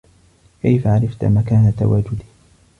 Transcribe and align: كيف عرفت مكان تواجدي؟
كيف 0.61 0.87
عرفت 0.87 1.25
مكان 1.25 1.73
تواجدي؟ 1.79 2.25